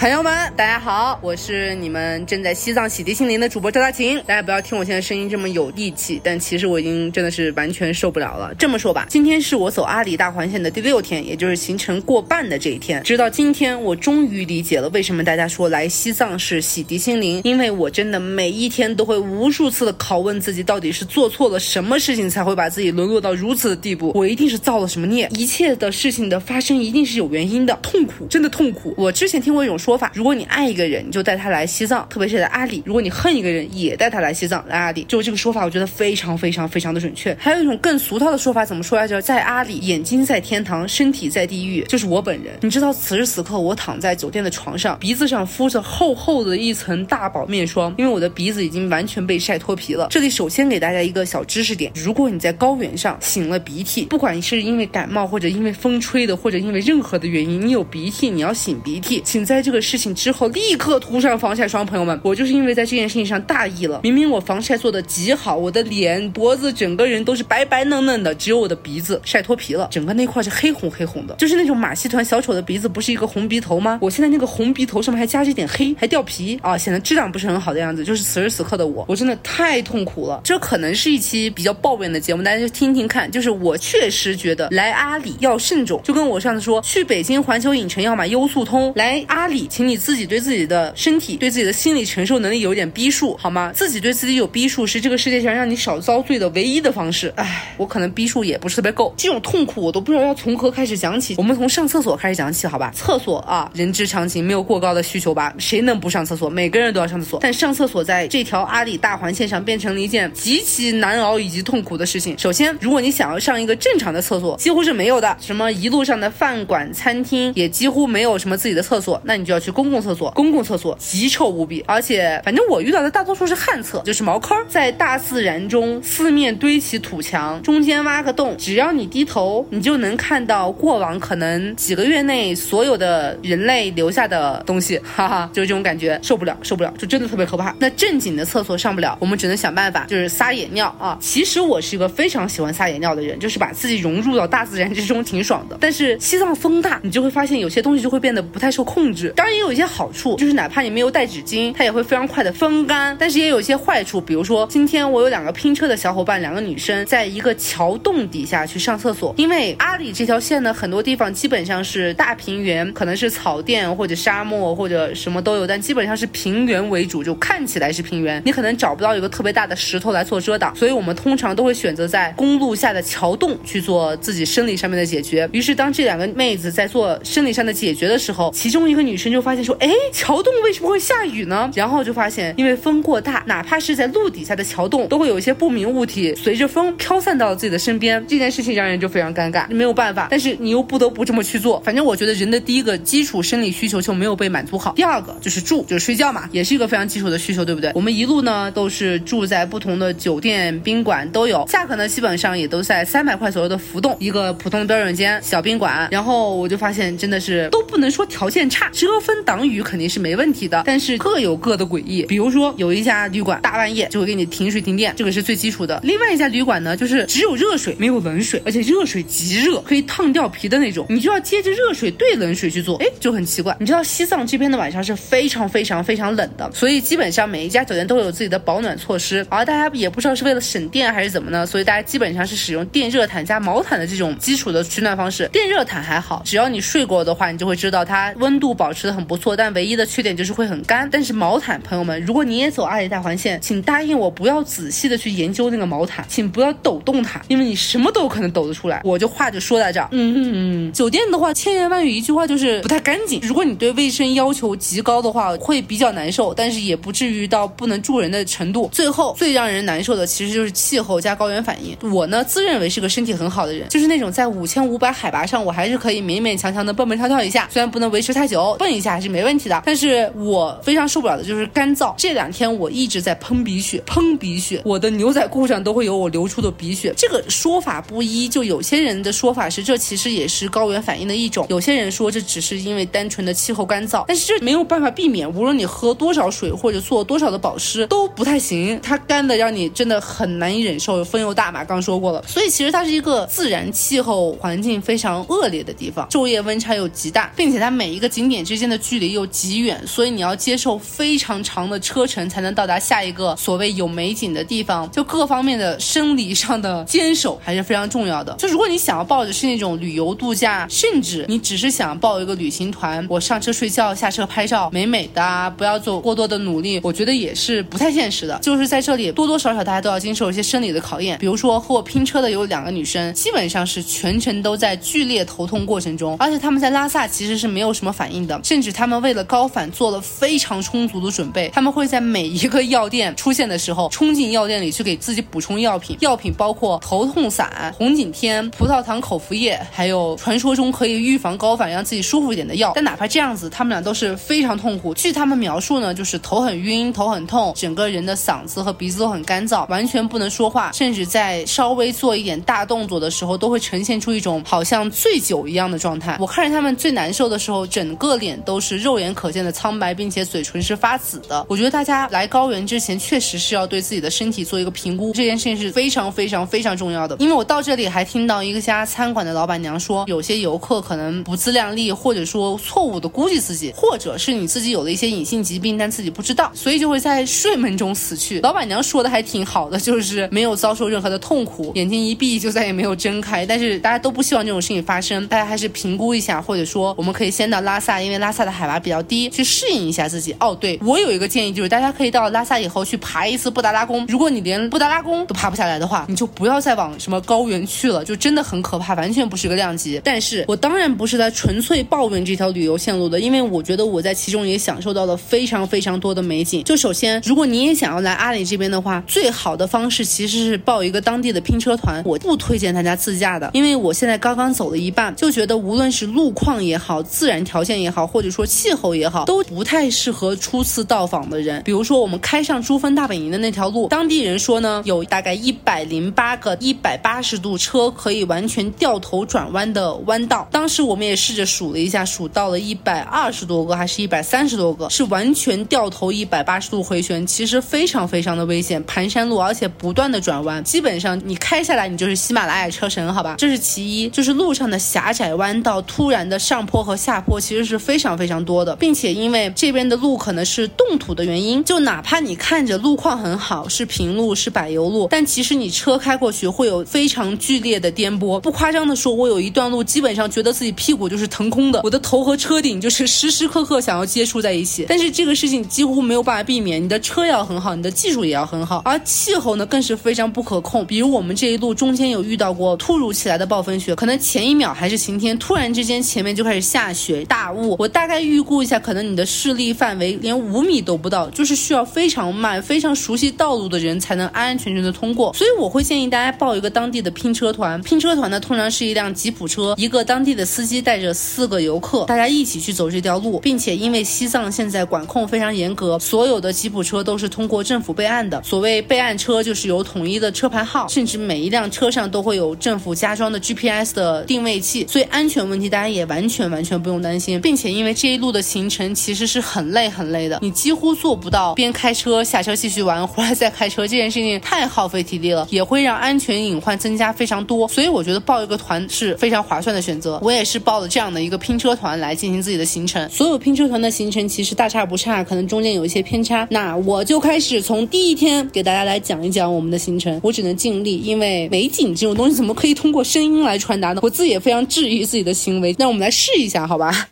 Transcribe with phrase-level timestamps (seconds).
[0.00, 4.18] 朋友们，大家好，我是你们正在西藏洗涤心灵的主播赵大琴。
[4.26, 8.54] 大家不要听我现在声音这么有力气，但其实我已经真的是完全受不了了。
[8.54, 13.02] 这么说吧，今天是我走阿里大环线的第六天，也就是行程过半的这一天。
[13.02, 24.12] 直到今天，我终于理解了为什么大家说来西藏是洗涤心灵，因为我真的每一天都会无数次的拷问自己，到底是做错了什么事情才会把自己沦落到如此的地步？
[24.14, 25.28] 我一定是造了什么孽？
[25.36, 28.94] 一切的事情的发生一定是有原因的，痛苦，真的痛苦。
[28.96, 29.89] 我之前听过一种说。
[29.90, 35.04] 说法，如果你爱一个人，你就带他来西藏，特别是在阿里；如果你恨一个人，也带他来西藏，来阿里。
[35.08, 37.36] 就这个说法，我觉得非常非常非常的准确。
[37.40, 39.20] 还有一种更俗套的说法，怎么说来着？
[39.20, 42.54] 在阿里，眼睛在天堂，身体在地狱，就是我本人。
[42.60, 50.06] 你知道，此时此刻我躺在酒店的床上，鼻子上敷着厚厚的一层大宝面霜，因为我的鼻子已经完全被晒脱皮了。
[50.08, 60.80] 这里首先给大家一个小知识点：如果你在高原上擤了鼻涕，不管你是因为感冒，或者因为风吹的，或者因为任何的原因，你有鼻涕，你要擤鼻涕，请在这个事情之后立。
[60.80, 64.00] 刻涂上防晒霜，朋友们，我就是因为在这件事情上大意了。
[64.02, 73.98] 明明我防晒做的极好，我的脸、脖子整个人都是白白嫩嫩的，只有我的鼻子晒脱皮了，整个那块是黑红黑红的，就是那种马戏团小丑的鼻子，不是一个红鼻头吗？
[74.00, 78.02] 我现在那个红鼻头上面还加着一点黑，还掉皮啊，显得质量不是很好的样子。
[78.02, 80.40] 就是此时此刻的我，我真的太痛苦了。
[80.42, 83.30] 这可能是一期比较抱怨的节目，大家就听听看。
[83.30, 93.72] 就是我确实觉得来阿里要慎重，就跟我上次说去北京环球影城要买优速通，来阿里，请你自己对自己的身体对自己的心理承受能力有点逼数，好吗？
[93.72, 97.32] 自己对自己有逼数是这个世界上让你少遭罪的唯一的方式。
[97.36, 101.36] 唉，我可能逼数也不是特别够，这种痛苦我都不知道要从何开始讲起。
[101.38, 102.90] 我们从上厕所开始讲起，好吧？
[102.94, 105.54] 厕所啊，人之常情，没有过高的需求吧？
[105.58, 106.50] 谁能不上厕所？
[106.50, 107.38] 每个人都要上厕所。
[107.40, 112.36] 但上厕所在这条阿里大环线上变成了一件极其难熬以及痛苦的事情。
[112.36, 115.36] 首先，如果你想要上一个正常的厕所，几乎是没有的。
[115.40, 120.30] 什么一路上的饭馆、餐厅也几乎没有什么自己的厕所，那你就要去公共厕所。
[120.30, 137.74] 公共厕所极臭无比，而且反正我遇到的大多数是旱厕，就是茅坑，在大自然中四面堆起土墙，中间挖个洞，只要你低头，你就能看到过往可能几个月内所有的人类留下的东西， 哈哈，就是这种感觉，受不了，受不了，就真的特别可怕。
[137.78, 141.18] 那正经的厕所上不了，我们只能想办法，就是撒野尿啊。
[141.20, 145.76] 其实我是一个非常喜欢撒野尿的人，就是把自己融入到大自然之中，挺爽的。
[145.80, 149.32] 但是西藏风大，你就会发现有些东西就会变得不太受控制。
[149.40, 153.16] 当然也有一些好处，就是哪怕你没有带纸巾，它也会非常快的风干。
[153.18, 159.34] 但是也有一些坏处，比如说今天我有两个拼车的小伙伴，两个女生在一个桥洞底下去上厕所。
[159.38, 168.42] 因为阿里这条线呢，很多地方基本上是大平原，可能是草甸或者沙漠或者什么都有，但基本上是平原为主，就看起来是平原。
[168.44, 175.48] 你可能找不到一个特别大的石头来做遮挡，所以我们通常都会选择在公路下的桥洞去做自己生理上面的解决。
[175.50, 188.24] 于是当这两个妹子在做生理上的解决的时候，其中一个女生就发现说：“哎，桥洞为什么会下雨呢？”然后就发现，因为风过大，哪怕是在路底下的桥洞，都会有一些不明物体随着风飘散到自己的身边。
[188.28, 191.80] 这件事情让人就非常尴尬，没有办法，但是你又不得不这么去做。
[191.84, 194.92] 反正我觉得人的第一个基础生理需求就没有被满足好。
[194.94, 197.92] 第二个就是住，就是睡觉嘛，也是一个非常基础的需求，对不对？
[197.94, 206.08] 我们一路呢都是住在不同的酒店、宾馆都有，价格呢基本上也都在三百块左右的浮动，一个普通的标准间小宾馆。
[206.10, 212.22] 然后我就发现真的是都不能说条件差，遮分挡雨肯定是没问题的，但是各有各的诡异。
[212.22, 216.00] 比如说有一家旅馆大半夜就会给你停水停电，这个是最基础的。
[216.02, 223.76] 另外一家旅馆呢，就是只有热水没有冷水，而且热水极热，可以烫掉皮的那种，你就要接着热水兑冷水去做，哎，就很奇怪。
[223.78, 235.48] 你知道西藏这边的晚上是非常非常非常冷的，所以基本上每一家酒店都有自己的保暖措施，而大家也不知道是为了省电还是怎么呢，所以大家基本上是使用电热毯加毛毯的这种基础的取暖方式。
[235.52, 241.08] 电热毯还好，只要你睡过的话，你就会知道它温度保持的很不错，但唯一的缺点就是会很干。
[241.10, 249.00] 但是毛毯，朋友们，如果你也走阿里大环线，请答应我不要仔细的去研究那个毛毯，请不要抖动它，因为你什么都有可能抖得出来。
[249.04, 250.92] 我就话就说在这儿，嗯嗯嗯。
[250.92, 253.40] 酒店的话，千言万语一句话就是不太干净。
[253.42, 258.88] 如果你对卫生要求极高的话，会比较难受，但是也不至于到不能住人的程度。
[258.92, 261.96] 最后最让人难受的其实就是气候加高原反应。
[262.12, 269.82] 我呢自认为是个身体很好的人，就是那种在五千五百海拔上，我还是可以勉勉强强的蹦蹦跳跳一下，虽然不能维持太久，蹦 一下还是没问题的。
[269.84, 272.14] 但是我非常受不了的就是干燥。
[272.16, 277.12] 这两天我一直在喷鼻血，喷鼻血，我的牛仔裤上都会有我流出的鼻血。
[277.16, 305.08] 这个说法不一，就有些人的说法是这其实也是高原反应的一种，有些人说这只是因为单纯的气候干燥，但是这没有办法避免，无论你喝多少水或者做多少的保湿都不太行，它干的让你真的很难以忍受，风又大嘛，刚说过了，所以其实它是一个自然气候环境非常恶劣的地方，昼夜温差又极大，并且它每一个景点之间的距离又极远，所以你要接受非常长的车程才能到达下一个所谓有美景的地方。
[305.12, 308.52] 就各方面的生理上的坚守还是非常重要的。
[308.58, 318.58] 就如果你想要报的是那种旅游度假，甚至你只是想报一个旅行团，我上车睡觉，下车拍照，美美的，不要做过多的努力，我觉得也是不太现实的。
[318.60, 321.38] 就是在这里多多少少大家都要经受一些生理的考验。
[321.38, 342.92] 比如说和我拼车的有两个女生，基本上是全程都在剧烈头痛过程中，而且他们在拉萨其实是没有什么反应的，甚甚至他们为了高反做了非常充足的准备，他们会在每一个药店出现的时候冲进药店里去给自己补充药品，药品包括头痛散、红景天、葡萄糖口服液，还有传说中可以预防高反让自己舒服一点的药。
[342.94, 345.12] 但哪怕这样子，他们俩都是非常痛苦。
[345.12, 356.38] 据他们描述呢，就是头很晕、头很痛，整个人的嗓子和鼻子都很干燥，完全不能说话，甚至在稍微做一点大动作的时候，都会呈现出一种好像醉酒一样的状态。
[356.40, 361.64] 我看着他们最难受的时候，整个脸都是肉眼可见的苍白，并且嘴唇是发紫的。
[361.68, 367.36] 我觉得大家来高原之前，确实是要对自己的身体做一个评估，这件事情是非常非常非常重要的。
[367.40, 378.60] 因为我到这里还听到一个家餐馆的老板娘说，有些游客可能不自量力，或者说错误的估计自己，或者是你自己有了一些隐性疾病，但自己不知道，所以就会在睡梦中死去。
[378.62, 383.64] 老板娘说的还挺好的，就是没有遭受任何的痛苦，眼睛一闭就再也没有睁开。
[383.64, 390.54] 但是大家都不希望这种事情发生，大家还是评估一下，或者说我们可以先到拉萨，因为拉萨它的海拔比较低，去适应一下自己。
[390.60, 394.26] 哦，对我有一个建议，就是大家可以到拉萨以后去爬一次布达拉宫。
[394.28, 400.20] 如果你连布达拉宫都爬不下来的话，你就不要再往什么高原去了，就真的很可怕，完全不是个量级。
[400.22, 406.84] 但是我当然不是在纯粹抱怨这条旅游线路的，因为我觉得我在其中也享受到了非常非常多的美景。
[406.84, 412.22] 就首先，如果你也想要来阿里这边的话，最好的方式其实是报一个当地的拼车团。
[412.26, 421.82] 我不推荐大家自驾的，因为我现在刚刚走了一半，就觉得无论是路况也好，自然条件也好，或或者说气候也好，都不太适合初次到访的人。
[421.82, 430.66] 比如说我们开上珠峰大本营的那条路，当地人说呢，有大概一百零八个一百八十度车可以完全掉头转弯的弯道。
[430.70, 439.04] 当时我们也试着数了一下，数到了一百二十多个，还是一百三十多个，是完全掉头一百八十度回旋，其实非常非常的危险。
[439.04, 443.56] 盘山路，而且不断的转弯，基本上你开下来，你就是喜马拉雅车神，好吧？
[443.58, 458.60] 这是其一，就是路上的狭窄弯道、突然的上坡和下坡，其实是非常非常非常多的，并且因为这边的路可能是冻土的原因，就哪怕你看着路况很好，是平路是柏油路，但其实你车开过去会有非常剧烈的颠簸。
[458.60, 465.06] 不夸张的说，我有一段路基本上觉得自己屁股就是腾空的，我的头和车顶就是时时刻刻想要接触在一起。
[465.08, 471.04] 但是这个事情几乎没有办法避免，你的车要很好，你的技术也要很好，而气候呢更是非常不可控。
[471.06, 477.96] 比如我们这一路中间有遇到过突如其来的暴风雪，可能前一秒还是晴天，突然之间前面就开始下雪大雾。
[477.98, 485.54] 我大大概预估一下，可能你的视力范围连五米都不到，就是需要非常慢、非常熟悉道路的人才能安安全全的通过。
[485.54, 487.98] 所以我会建议大家报一个当地的拼车团。
[488.02, 498.62] 拼车团呢，通常是一辆吉普车，一个当地的司机带着四个游客，大家一起去走这条路，并且因为西藏现在管控非常严格，所有的吉普车都是通过政府备案的。
[498.62, 507.58] 所谓备案车，就是有统一的车牌号，甚至每一辆车上都会有政府加装的 GPS 的定位器，所以安全问题大家也完全完全不用担心。
[507.62, 517.86] 并且因为这一路的行程其实是很累很累的，你几乎做不到边开车下车继续玩，回来再开车，这件事情太耗费体力了，也会让安全隐患增加非常多。
[517.88, 520.38] 所以我觉得报一个团是非常划算的选择。
[520.42, 523.28] 我也是报了这样的一个拼车团来进行自己的行程。
[523.30, 526.66] 所有拼车团的行程其实大差不差，可能中间有一些偏差。
[526.70, 530.40] 那我就开始从第一天给大家来讲一讲我们的行程。
[530.42, 534.20] 我只能尽力，因为美景这种东西怎么可以通过声音来传达呢？
[534.22, 535.94] 我自己也非常质疑自己的行为。
[535.98, 537.28] 那我们来试一下，好吧？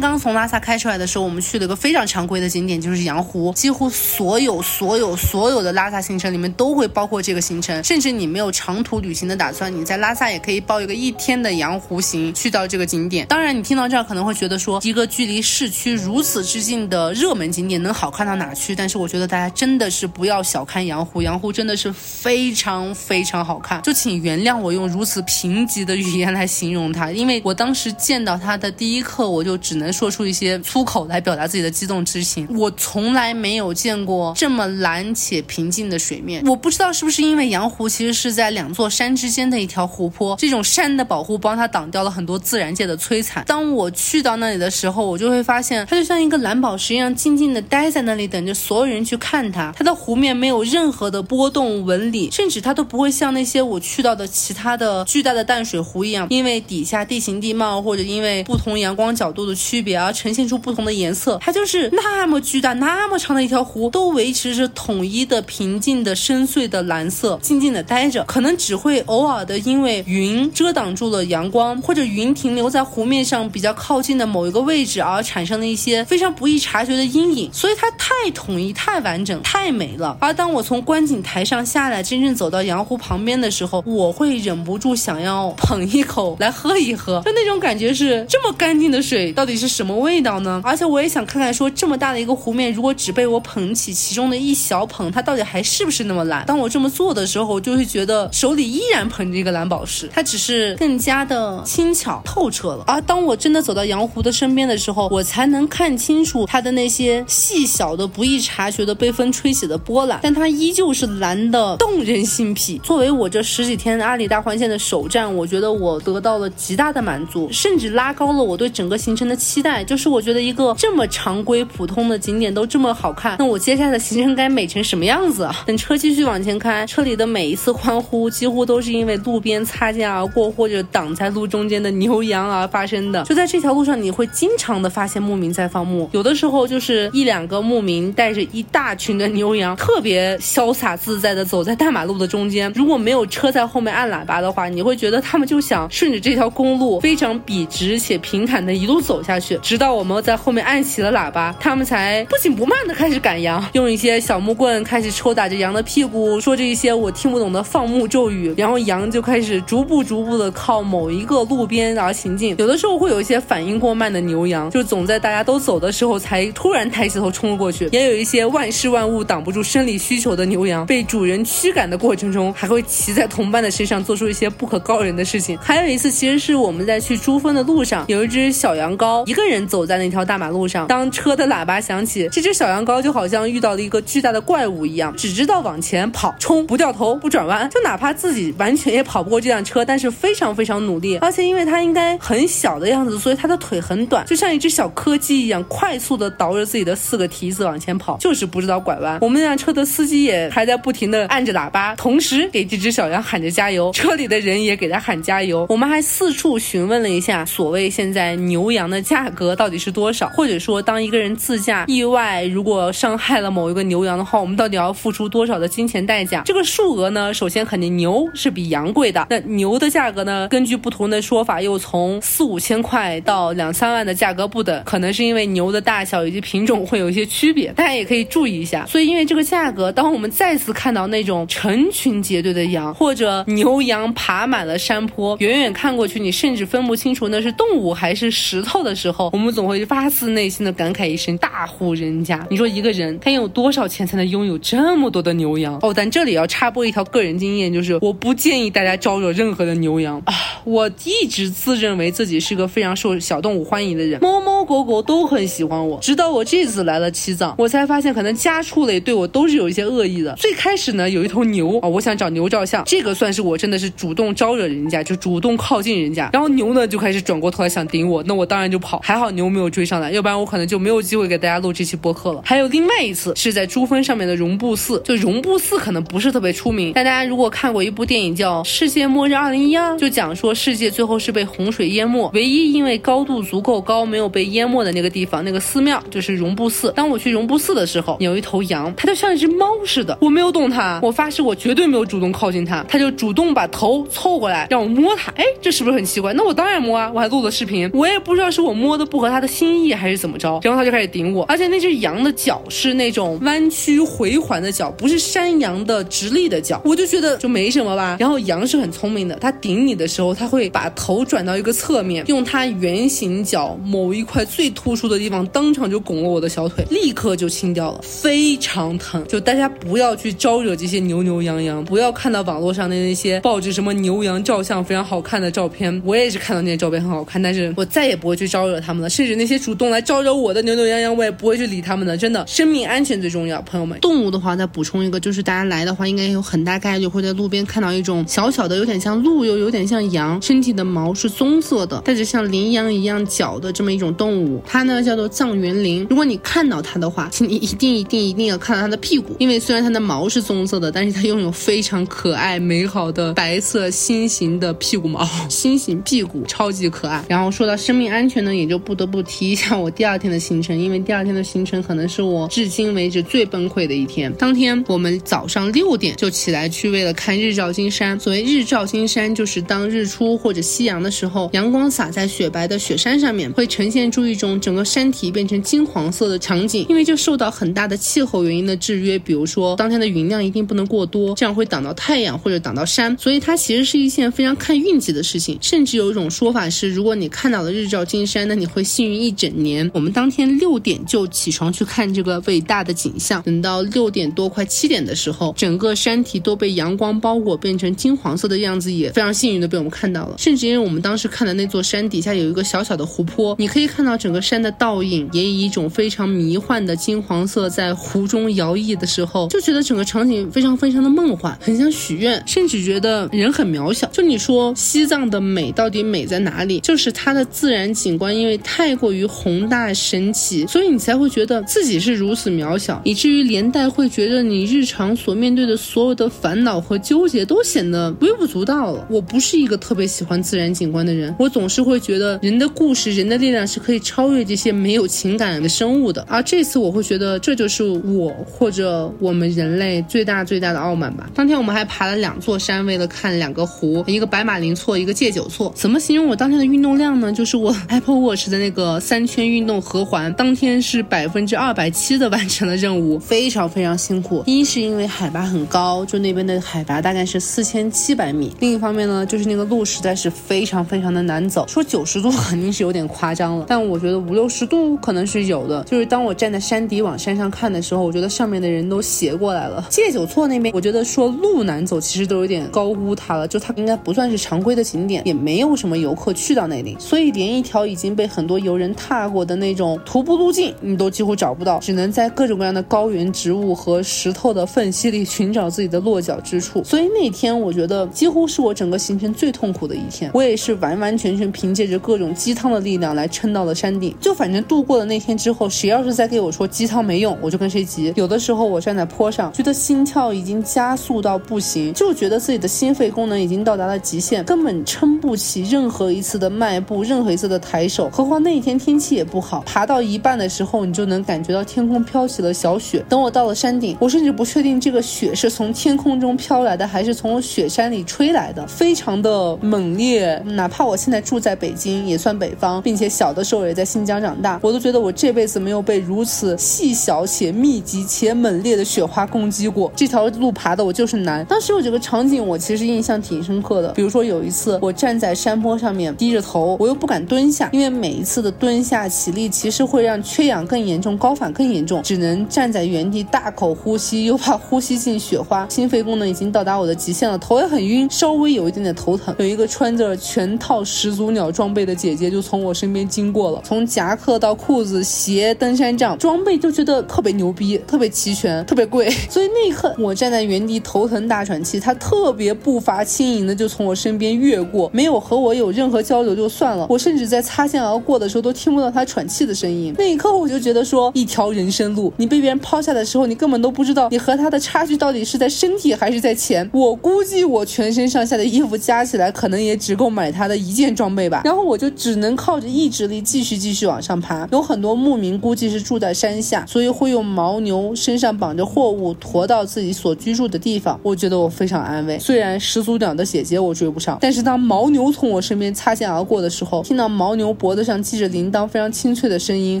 [0.00, 3.52] 刚从拉萨开出来的时候，我们去了一个非常常规的景点，就是羊湖。
[3.52, 7.82] 几乎所有、所有、所有的拉萨行程里面都会包括这个行程。
[7.84, 13.26] 甚至你没有长途旅行的打算，你在拉萨也可以报一个一天的羊湖行，去到这个景点。
[13.28, 18.74] 当然，你听到这儿可能会觉得说，一个距离市区如此之近的热门景点能好看到哪去？
[18.74, 23.80] 但是我觉得大家真的是不要小看羊湖，羊湖真的是非常非常好看。
[23.82, 29.60] 就请原谅我用如此贫瘠的语言来形容它，因为我当时见到它的第一刻，我就。
[29.60, 32.46] 只能说出一些粗口来表达自己的激动之情。
[32.56, 36.44] 我从来没有见过这么蓝且平静的水面。
[36.46, 43.44] 我不知道是不是因为羊湖其实是在两座山之间的一条湖泊，这种山的保护帮它挡掉了很多自然界的摧残。
[43.46, 49.72] 当我去到那里的时候，我就会发现它就像一个蓝宝石一样，静静的待在那里，等着所有人去看它。
[49.76, 61.38] 它的湖面没有任何的波动纹理，甚至它都不会像那些我去到的其他的巨大的淡水湖一样，因为底下地形地貌或者因为不同阳光角度的区区别而呈现出不同的颜色。
[61.40, 68.22] 它就是那么巨大、那么长的一条湖，都维持着统一的、平静的、深邃的蓝色，静静的待着。
[68.24, 77.50] 可能只会偶尔的因为云遮挡住了阳光，或者云停留在湖面上比较靠近的某一个位置而产生了一些非常不易察觉的阴影。
[77.50, 80.14] 所以它太统一、太完整、太美了。
[80.20, 90.60] 而当我从观景台上下来，真正走到洋湖旁边的时候，我会忍不住想要捧一口来喝一喝，就那种感觉是这么干净的水到底是什么味道呢？
[90.64, 96.44] 而且我也想看看，说这么大的一个湖面，如果只被我捧起其中的一小捧，它到底还是不是那么蓝？
[96.46, 102.84] 当我这么做的时候，我就会觉得手里依然捧着一个蓝宝石，它只是更加的轻巧透彻了。
[102.86, 112.78] 而当我真的走到洋湖的身边的时候，我才能看清楚它的那些细小的、不易察觉的被风吹起的波澜，但它依旧是蓝的，动人心脾。
[112.78, 119.82] 作为我这十几天阿里大环线的首站，我觉得我得到了极大的满足，甚至拉高了我对整个行程的期待。
[119.84, 125.48] 就是我觉得一个这么常规普通的景点都这么好看，那我接下来的行程该美成什么样子？
[125.66, 133.22] 等车继续往前开，车里的每一次欢呼，几乎都是因为路边擦肩而过或者挡在路中间的牛羊而发生的。
[133.24, 142.70] 就在这条路上，你会经常的发现牧民在放牧，有的时候就是一两个牧民带着一大群的牛羊，特别潇洒自在的走在大马路的中间。
[142.74, 149.49] 如果没有车在后面按喇叭的话，你会觉得他们就想顺着这条公路非常笔直且平坦的一路走下去。
[149.58, 162.54] 直到我们在后面按起了喇叭，他们才不紧不慢的开始赶羊，用一些小木棍开始抽打着羊的屁股，说着一些我听不懂的放牧咒语，然后羊就开始逐步逐步的靠某一个路边而行进。
[162.58, 167.88] 有的时候会有一些反应过慢的牛羊，就总在大家都走的时候才突然抬起头冲了过去。
[167.92, 175.58] 也有一些万事万物挡不住生理需求的牛羊，被主人驱赶的过程中，还会骑在同伴的身上做出一些不可告人的事情。
[175.58, 191.18] 还有一次，其实是我们在去珠峰的路上，有一只小羊羔一个个人走在那条大马路上，当车的喇叭响起，这只小羊羔就好像遇到了一个巨大的怪物一样，只知道往前跑冲，不掉头不转弯，就哪怕自己完全也跑不过这辆车，但是非常非常努力。
[191.18, 199.18] 而且因为它应该很小的样子，所以它的腿很短，就像一只小柯基一样，快速的倒着自己的四个蹄子往前跑，就是不知道拐弯。
[199.20, 205.66] 我们那辆车的司机也还在不停的按着喇叭，同时给这只小羊喊着加油，车里的人也给他喊加油。
[205.68, 216.42] 我们还四处询问了一下，所谓现在牛羊的价价格到底是多少，或者说当一个人自驾意外如果伤害了某一个牛羊的话，我们到底要付出多少的金钱代价？
[216.46, 219.26] 这个数额呢，首先肯定牛是比羊贵的。
[219.28, 228.86] 那牛的价格呢，根据不同的说法，又从四五千块到两三万的价格不等，可能是因为牛的大小以及品种会有一些区别，大家也可以注意一下。
[228.86, 242.46] 所以因为这个价格，当我们再次看到那种成群结队的羊或者牛羊爬满了山坡，远远看过去，你甚至分不清楚那是动物还是石头的时候，我们总会发自内心的感慨一声：大户人家！
[242.50, 245.78] 你说一个人他有多少钱才能拥有这么多的牛羊？
[245.82, 250.34] 哦，但这里要插播一条个人经验，就是我不建议大家招惹任何的牛羊啊！
[250.64, 255.98] 我一直自认为自己是个非常受小动物欢迎的人，猫猫狗狗都很喜欢我。
[256.00, 260.34] 直到我这次来了西藏，我才发现可能家畜类对我都是有一些恶意的。
[260.34, 266.30] 最开始呢，有一头牛啊，我想找牛照相，这个算是我真的是主动招惹人家，就主动靠近人家。
[266.32, 268.99] 然后牛呢就开始转过头来想顶我，那我当然就跑。
[269.02, 272.42] 还好牛没有追上来，要不然我可能就没有机会给大家录这期播客了。
[272.44, 286.92] 还有另外一次是在珠峰上面的绒布寺，就绒布寺可能不是特别出名，但大家如果看过一部电影叫《世界末日二零一二》，就讲说世界最后是被洪水淹没，唯一因为高度足够高没有被淹没的那个地方，那个寺庙就是绒布寺。
[286.94, 295.32] 当我去绒布寺的时候，有一头羊，它就像一只猫似的，我没有动它，我发誓我绝对没有主动靠近它，它就主动把头凑过来让我摸它。
[295.32, 296.32] 哎，这是不是很奇怪？
[296.34, 308.16] 那我当然摸啊，我还录了视频，我也不知道是我摸摸的不合他的心意还是怎么着，然后他就开始顶我，而且那只羊的脚是那种弯曲回环的脚，不是山羊的直立的脚，我就觉得就没什么吧。
[308.18, 319.24] 然后羊是很聪明的，它顶你的时候，它会把头转到一个侧面，用它圆形脚某一块最突出的地方，当场就拱了我的小腿，立刻就清掉了，非常疼。
[319.28, 328.70] 就大家不要去招惹这些牛牛羊羊，不要看到网络上的那些抱着什么牛羊照相非常好看的照片，我也是看到那些照片很好看，但是我再也不会去招。
[328.70, 332.16] 惹他们了，甚至那些主动来招惹我的牛牛羊羊，我也不会去理他们的。
[332.16, 333.98] 真的，生命安全最重要，朋友们。
[334.00, 346.06] 动物的话，再补充一个，就是大家来的话，应该有很大概率会在路边看到一种小小的，有点像鹿又有点像羊，身体的毛是棕色的，带着像羚羊一样角的这么一种动物，它呢叫做藏原羚。
[346.08, 357.24] 如果你看到它的话，请你一定一定一定要看到它的屁股，因为虽然它的毛是棕色的，但是它拥有非常可爱美好的白色心形的屁股毛， 心形屁股 超级可爱。
[357.28, 364.32] 然后说到生命安全呢，也就不得不提一下我第二天的行程，因为第二天的行程可能是我至今为止最崩溃的一天。
[364.34, 368.18] 当天我们早上六点就起来去为了看日照金山。
[368.20, 376.86] 所谓日照金山，就是当日出或者夕阳的时候，阳光洒在雪白的雪山上面，会呈现出一种整个山体变成金黄色的场景。
[376.88, 385.58] 因为就受到很大的气候原因的制约，比如说当天的云量一定不能过多，这样会挡到太阳或者挡到山，所以它其实是一件非常看运气的事情。
[385.60, 389.90] 甚至有一种说法是，如果你看到了日照金山，那你会幸运一整年。
[389.94, 400.34] 我们当天六点就起床去看这个伟大的景象，等到六点多快七点的时候，整个山体都被阳光包裹，变成金黄色的样子，也非常幸运的被我们看到了。
[400.38, 414.06] 甚至因为我们当时看的那座山底下有一个小小的湖泊，你可以看到整个山的倒影，也以一种非常迷幻的金黄色在湖中摇曳的时候，就觉得整个场景非常非常的梦幻，很像许愿，甚至觉得人很渺小。
[414.12, 416.80] 就你说西藏的美到底美在哪里？
[416.80, 429.06] 就是它的自然景观，因为太过于宏大神奇，所以你才会觉得自己是如此渺小，以至于连带会觉得你日常所面对的所有的烦恼和纠结都显得微不足道了。
[429.10, 436.24] 我不是一个特别喜欢自然景观的人，我总是会觉得人的故事、人的力量是可以超越这些没有情感的生物的。
[436.28, 441.30] 而这次我会觉得这就是我或者我们人类最大最大的傲慢吧。
[441.34, 445.72] 当天我们还爬了两座山，为了看两个湖，一个白马林措，一个戒酒措。
[445.74, 447.32] 怎么形容我当天的运动量呢？
[447.32, 454.42] 就是我 Apple Watch 的那个三圈运动合环，当天是百分之二百七的完成了任务，非常非常辛苦。
[454.46, 461.66] 一是因为海拔很高，就那边的海拔大概是四千七百米；另一方面呢，就是那个路实在是非常非常的难走。
[461.68, 465.82] 说九十度肯定是有点夸张了，但我觉得五六十度可能是有的。
[465.84, 469.86] 就是当我站在山底往山上看的时候，我觉得上面的人都斜过来了。
[469.90, 473.48] 戒酒措那边，我觉得说路难走，其实都有点高估它了。
[473.48, 486.84] 就它应该不算是常规的景点，也没有什么游客去到那里，所以连一条已经被很多游人踏过的那种徒步路径，你都几乎找不到，只能在各种各样的高原植物和石头的缝隙里寻找自己的落脚之处。
[486.84, 490.30] 所以那天我觉得几乎是我整个行程最痛苦的一天。
[490.34, 494.14] 我也是完完全全凭借着各种鸡汤的力量来撑到了山顶。
[494.20, 498.12] 就反正度过了那天之后，谁要是再给我说鸡汤没用，我就跟谁急。
[498.16, 508.09] 有的时候我站在坡上，觉得心跳已经加速到不行，就觉得自己的心肺功能已经到达了极限，根本撑不起任何一次的迈步，任何一次的抬手。
[508.10, 513.04] 何况那一天天气也不好，爬到一半的时候，你就能感觉到天空飘起了小雪。
[513.08, 520.36] 等我到了山顶，我甚至不确定这个雪是从天空中飘来的，还是从雪山里吹来的，非常的猛烈。
[520.44, 529.90] 哪怕我现在住在北京，也算北方，并且小的时候也在新疆长大，我都觉得我这辈子没有被如此细小且密集且猛烈的雪花攻击过。
[529.94, 531.44] 这条路爬的我就是难。
[531.46, 533.92] 当时有这个场景，我其实印象挺深刻的。
[533.92, 549.34] 比如说有一次，我站在山坡上面，低着头，我又不敢蹲下，因为每一次的蹲下起立，其实会让缺氧更严重，高反更严重，只能站在原地大口呼吸，又怕呼吸进雪花，心肺功能已经到达我的极限了，头也很晕，稍微有一点点头疼。
[549.38, 559.10] 有一个穿着全套始祖鸟装备的姐姐就从我身边经过了，从夹克到裤子、鞋、登山杖装备就觉得特别牛逼，特别齐全，特别贵。
[559.28, 569.94] 所以那一刻我站在原地头疼大喘气，她特别步伐轻盈的就从我身边越过，没有和我有任何交流就算了，我甚至在擦肩而过的时候都听不到他喘气的声音。
[569.98, 576.68] 那一刻我就觉得说，一条人生路，你被别人抛下的时候，你根本都不知道你和他的差距到底是在身体还是在钱。
[576.72, 581.42] 我估计我全身上下的衣服加起来可能也只够买他的一件装备吧。
[581.44, 584.46] 然后我就只能靠着意志力继续继续往上爬。
[584.52, 590.98] 有很多牧民估计是住在山下，所以会用牦牛身上绑着货物驮到自己所居住的地方。
[591.02, 592.18] 我觉得我非常安慰。
[592.18, 599.80] 虽然始祖鸟的姐姐我追不上，但是当牦牛从我身边擦肩而过的时候，听到牦牛脖子上系着铃铛非常清脆的声音，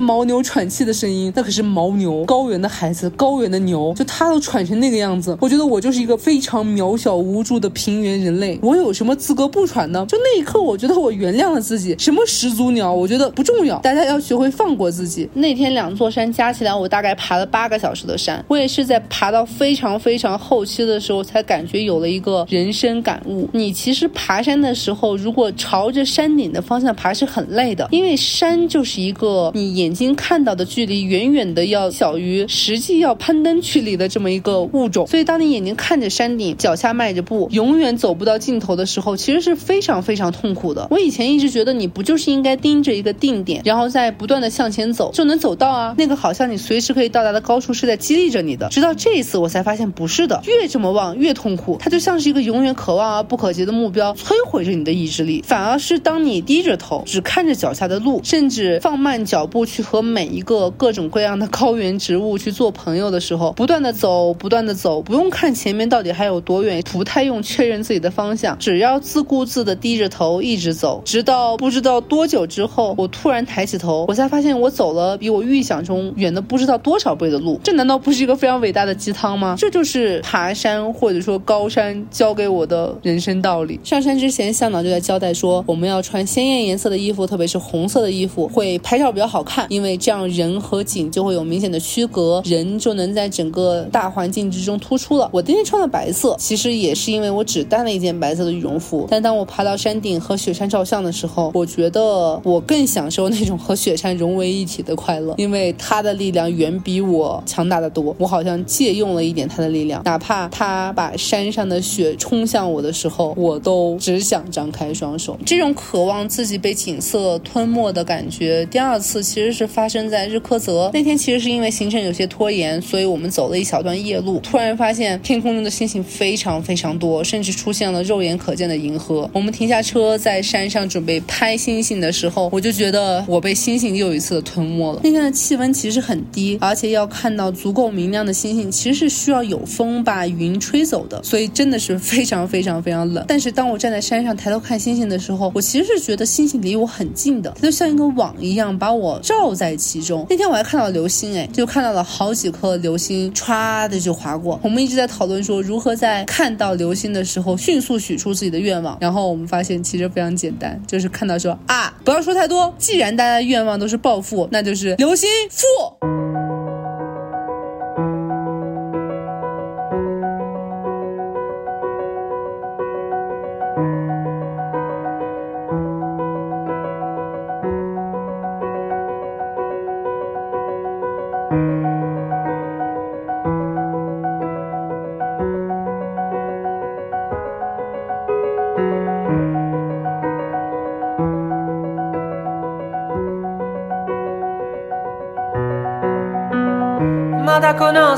[0.00, 5.36] 牦牛喘气的声音，那可是牦牛，高原的孩子，高原的牛，就它都喘成那个样子。
[5.40, 10.04] 我觉得我就是一个非常渺小无助的平原人类，我有什么资格不喘呢？
[10.08, 11.96] 就那一刻，我觉得我原谅了自己。
[11.98, 15.28] 什么始祖鸟，我觉得不重要，大家要学会放过自己。
[15.34, 18.44] 那天两座山加起来，我大概爬了八个小时的山。
[18.48, 23.48] 我也是在爬到非常非常后期的时候，才感觉有了一个人生感悟。
[23.52, 40.86] 你其实爬山的时候，如果朝着山顶的方向爬是很累的，因为山就是一个你眼睛看到的距离远远的要小于实际要攀登距离的这么一个物种，所以当你眼睛看着山顶，脚下迈着步，永远走不到尽头的时候，其实是非常非常痛苦的。
[40.90, 48.68] 我以前一直觉得你不就是应该盯着一个定点，然后再不断的向前走，就能走到啊，那个好像你随时可以到达的高处是在激励着你的。
[48.68, 55.42] 直到这一次，我才发现不是的，越这么望越痛苦，它就像是一个永远可望而不可及的目标，摧毁着你的意志力。
[55.46, 77.60] 反而是当你低着头，只看着脚下的路，甚至放慢脚步去和每一个各种各样的高原植物去做朋友的时候，不断的走，不断的走，不用看前面到底还有多远，不太用确认自己的方向，只要自顾自的低着头一直走，直到不知道多久之后，我突然抬起头，我才发现我走了比我预想中远的不知道多少倍的路。
[77.62, 79.54] 这难道不是一个非常伟大的鸡汤吗？
[79.58, 83.78] 这就是爬山或者说高山教给我的人生道理。
[83.84, 95.28] 上山之前，向导就在交代说，我们要穿鲜艳颜色的衣服，特别是红色的衣服，会拍照比较好看，因为这样人和景就会有明显的区隔，人就能在整个大环境之中突出了。
[95.32, 99.06] 我今天穿的白色，其实也是因为我只带了一件白色的羽绒服。
[99.10, 108.14] 但当我爬到山顶和雪山照相的时候，我觉得我更享受那种和雪山融为一体的快乐，因为它的力量远比我强大的多。
[108.18, 115.36] 我好像借用了一点它的力量，哪怕它把山上的雪冲向我的时候，我都只想张开双手。
[115.44, 121.10] 这种渴望自己被景色吞没的感觉，第二次其实是发生在日喀则那天。
[121.20, 129.28] 其实是因为行程有些拖延，所以我们走了一小段夜路，突然发现天空中的星星非常非常多，甚至出现了肉眼可见的银河。
[129.34, 135.00] 我们停下车在山上准备拍星星的时候，我就觉得我被星星又一次的吞没了。
[135.02, 143.24] 那天的气温其实很低，而且要看到足够明亮的星星，其实是需要有风把云吹走的，所以真的是非常非常非常冷。
[143.28, 150.26] 但是当我站在山上抬头看星星的时候，我其实是觉得星星离我很近的，它就像一个网一样把我罩在其中。
[150.28, 154.58] 那天我还看到流星，哎，就看到了好几颗流星唰的就划过。
[154.62, 162.72] 我们一直在讨论说如何在看到流星的时候迅速许出自己的愿望，然后我们发现其实非常简单，就是看到说啊，不要说太多。
[162.78, 166.39] 既然大家的愿望都是暴富，那就是流星富。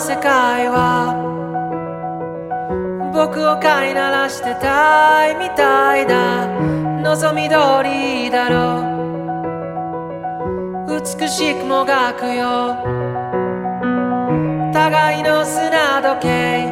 [0.03, 1.15] 世界は。
[3.15, 6.49] 僕を飼いならしてたいみたいだ
[7.03, 8.83] 望み通りだろ。
[10.88, 12.83] う美しくもがくよ。
[14.73, 16.67] 互いの砂時計。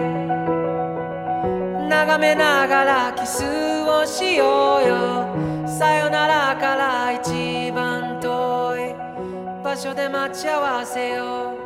[1.88, 3.45] 眺めながらキス
[3.85, 5.69] をしようよ。
[5.69, 8.95] さよならから一番遠い
[9.62, 11.60] 場所で待ち合わせよう。